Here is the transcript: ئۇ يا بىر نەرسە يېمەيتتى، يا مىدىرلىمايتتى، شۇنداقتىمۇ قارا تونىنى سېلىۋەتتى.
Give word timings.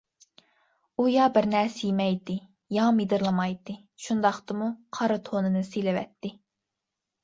ئۇ 0.95 1.05
يا 1.15 1.27
بىر 1.35 1.47
نەرسە 1.51 1.83
يېمەيتتى، 1.89 2.39
يا 2.79 2.87
مىدىرلىمايتتى، 3.03 3.79
شۇنداقتىمۇ 4.09 4.75
قارا 5.01 5.23
تونىنى 5.33 5.67
سېلىۋەتتى. 5.75 6.39